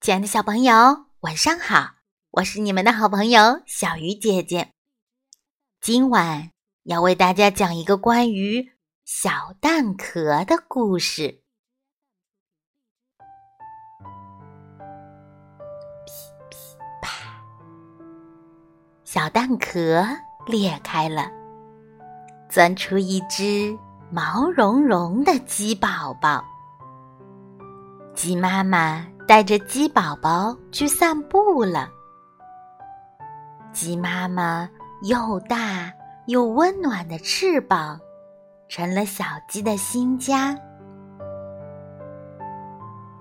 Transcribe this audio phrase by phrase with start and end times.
[0.00, 0.72] 亲爱的小朋友，
[1.20, 1.96] 晚上好！
[2.30, 4.72] 我是你们的好朋友小鱼姐姐。
[5.78, 6.52] 今晚
[6.84, 8.72] 要为大家讲一个关于
[9.04, 11.42] 小蛋壳的故事。
[17.02, 17.10] 啪！
[19.04, 20.02] 小蛋壳
[20.46, 21.30] 裂开了，
[22.48, 23.78] 钻出一只
[24.10, 26.42] 毛茸茸的鸡宝宝。
[28.14, 29.06] 鸡妈妈。
[29.30, 31.88] 带着鸡宝宝去散步了。
[33.72, 34.68] 鸡妈妈
[35.02, 35.92] 又大
[36.26, 38.00] 又温暖的翅膀，
[38.68, 40.58] 成了小鸡的新家。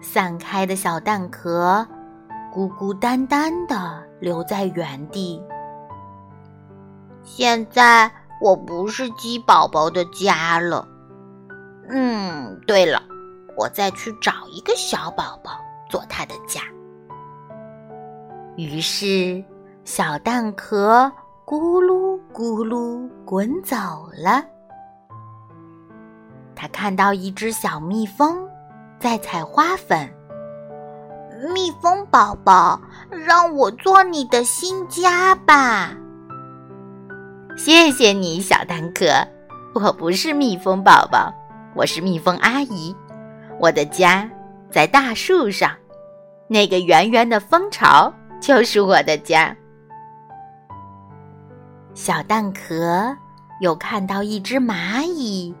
[0.00, 1.86] 散开的小蛋壳
[2.50, 5.38] 孤孤单单的留在原地。
[7.22, 8.10] 现在
[8.40, 10.88] 我不是鸡宝宝的家了。
[11.90, 13.02] 嗯，对了，
[13.54, 15.60] 我再去找一个小宝宝。
[15.90, 16.62] 做他的家。
[18.56, 19.44] 于是，
[19.84, 21.10] 小蛋壳
[21.44, 23.76] 咕噜咕噜滚走
[24.22, 24.44] 了。
[26.54, 28.46] 他看到一只小蜜蜂
[28.98, 30.08] 在采花粉。
[31.54, 35.96] 蜜蜂宝宝，让我做你的新家吧。
[37.56, 39.06] 谢谢你，小蛋壳。
[39.72, 41.32] 我不是蜜蜂宝宝，
[41.74, 42.94] 我是蜜蜂阿姨。
[43.58, 44.30] 我的家
[44.70, 45.70] 在大树上。
[46.52, 49.56] 那个圆圆的蜂巢就是我的家。
[51.94, 53.16] 小蛋壳
[53.60, 55.54] 又看到一只蚂蚁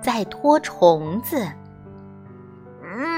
[0.00, 1.44] 在拖虫子。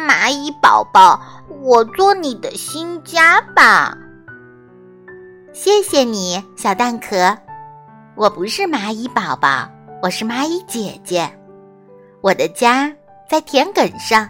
[0.06, 1.20] 蚂蚁宝宝，
[1.60, 3.94] 我做你的新家吧。
[5.52, 7.36] 谢谢你，小蛋壳。
[8.14, 9.68] 我不是蚂蚁宝宝，
[10.02, 11.30] 我是蚂蚁姐姐。
[12.22, 12.90] 我的家
[13.28, 14.26] 在田埂上，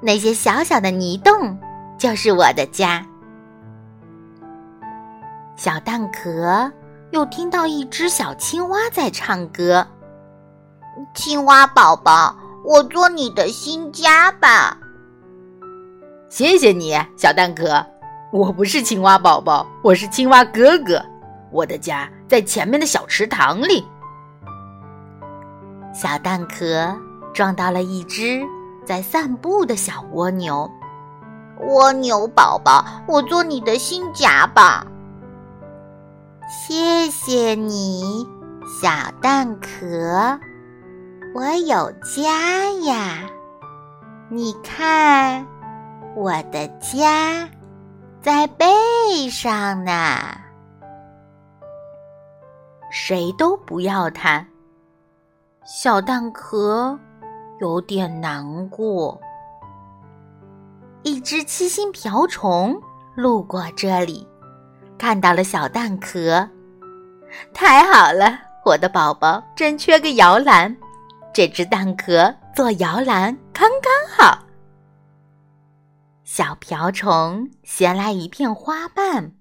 [0.00, 1.58] 那些小小的泥洞。
[2.02, 3.06] 就是我的家。
[5.54, 6.68] 小蛋壳
[7.12, 9.86] 又听到一只小青蛙在唱歌。
[11.14, 14.76] 青蛙宝宝，我做你的新家吧。
[16.28, 17.86] 谢谢你，小蛋壳。
[18.32, 21.00] 我不是青蛙宝宝，我是青蛙哥哥。
[21.52, 23.86] 我的家在前面的小池塘里。
[25.94, 26.92] 小蛋壳
[27.32, 28.42] 撞到了一只
[28.84, 30.68] 在散步的小蜗牛。
[31.62, 34.86] 蜗牛宝宝，我做你的新家吧。
[36.48, 38.26] 谢谢你，
[38.80, 38.88] 小
[39.20, 40.38] 蛋壳，
[41.34, 43.30] 我有家呀。
[44.28, 45.46] 你看，
[46.16, 47.48] 我的家
[48.20, 48.66] 在背
[49.30, 49.92] 上呢。
[52.90, 54.44] 谁都不要它，
[55.64, 56.98] 小蛋壳
[57.60, 59.18] 有点难过。
[61.04, 62.80] 一只七星瓢虫
[63.16, 64.26] 路过这里，
[64.96, 66.48] 看到了小蛋壳。
[67.52, 70.76] 太好了，我的宝宝正缺个摇篮，
[71.32, 74.38] 这只蛋壳做摇篮刚刚好。
[76.24, 79.32] 小瓢虫衔来一片花瓣，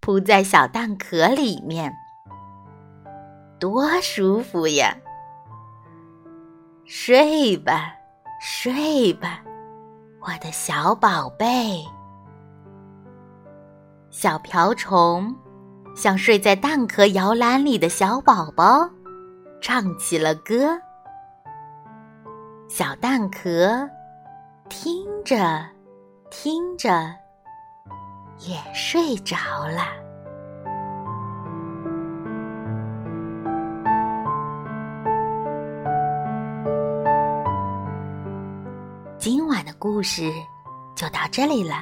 [0.00, 1.92] 铺在小蛋壳里面，
[3.60, 4.96] 多舒服呀！
[6.86, 7.94] 睡吧，
[8.40, 9.42] 睡吧。
[10.24, 11.84] 我的小宝贝，
[14.10, 15.34] 小瓢虫
[15.96, 18.88] 像睡在蛋壳摇篮里的小宝宝
[19.60, 20.78] 唱起了歌。
[22.68, 23.88] 小蛋壳
[24.68, 25.66] 听着
[26.30, 26.88] 听着
[28.38, 30.01] 也睡着了。
[39.82, 40.32] 故事
[40.94, 41.74] 就到这里了，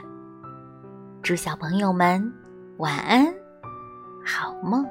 [1.23, 2.33] 祝小朋友们
[2.79, 3.27] 晚安，
[4.25, 4.83] 好梦。